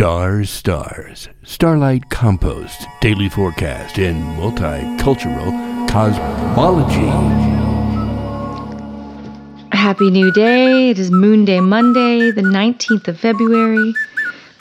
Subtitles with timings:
[0.00, 5.50] Stars, stars, starlight compost, daily forecast, and multicultural
[5.90, 7.04] cosmology.
[9.76, 10.88] Happy new day.
[10.88, 13.92] It is Moon Day Monday, the 19th of February,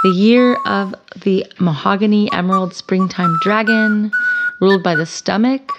[0.04, 4.12] the year of the mahogany emerald springtime dragon,
[4.60, 5.72] ruled by the stomach.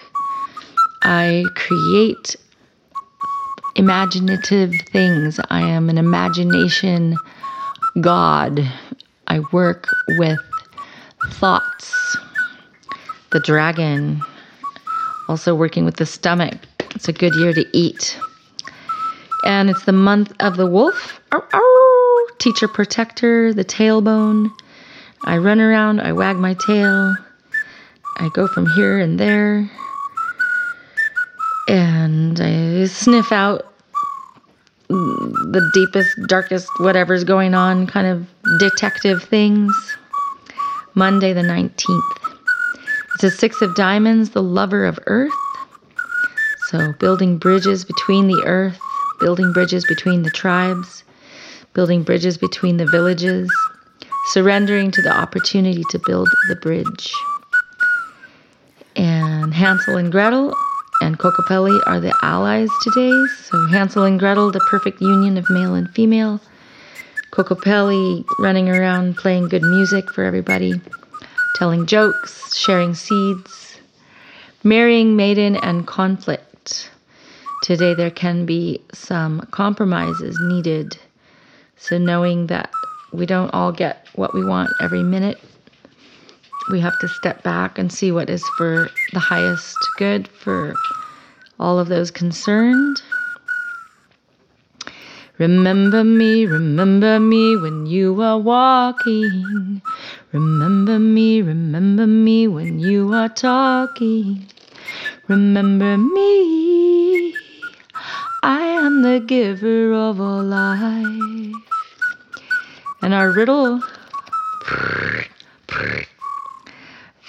[1.02, 2.34] I create
[3.76, 5.38] imaginative things.
[5.50, 7.14] I am an imagination
[8.00, 8.66] god.
[9.30, 9.86] I work
[10.18, 10.40] with
[11.34, 12.16] thoughts.
[13.30, 14.22] The dragon,
[15.28, 16.58] also working with the stomach.
[16.96, 18.18] It's a good year to eat.
[19.44, 21.20] And it's the month of the wolf.
[21.30, 22.26] Ow, ow.
[22.40, 24.50] Teacher protector, the tailbone.
[25.24, 27.14] I run around, I wag my tail.
[28.16, 29.70] I go from here and there.
[31.68, 33.69] And I sniff out
[34.90, 38.26] the deepest, darkest, whatever's going on, kind of
[38.58, 39.72] detective things.
[40.94, 42.36] Monday, the 19th.
[43.14, 45.32] It's a six of diamonds, the lover of earth.
[46.68, 48.78] So, building bridges between the earth,
[49.20, 51.04] building bridges between the tribes,
[51.74, 53.50] building bridges between the villages,
[54.32, 57.12] surrendering to the opportunity to build the bridge.
[58.96, 60.54] And Hansel and Gretel
[61.10, 63.10] and Kokopelli are the allies today.
[63.42, 66.40] So Hansel and Gretel, the perfect union of male and female.
[67.32, 70.80] Kokopelli running around playing good music for everybody,
[71.56, 73.80] telling jokes, sharing seeds,
[74.62, 76.92] marrying maiden and conflict.
[77.64, 80.96] Today there can be some compromises needed.
[81.76, 82.70] So knowing that
[83.12, 85.40] we don't all get what we want every minute,
[86.70, 90.72] we have to step back and see what is for the highest good for
[91.60, 93.02] all of those concerned.
[95.36, 99.82] Remember me, remember me when you are walking.
[100.32, 104.46] Remember me, remember me when you are talking.
[105.28, 107.34] Remember me,
[108.42, 111.54] I am the giver of all life.
[113.02, 113.82] And our riddle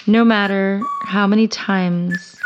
[0.08, 2.38] no matter how many times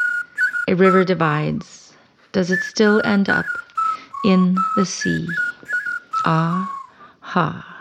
[0.68, 1.94] a river divides,
[2.32, 3.46] does it still end up
[4.26, 5.28] in the sea?
[6.26, 6.72] Ah,
[7.22, 7.75] ha.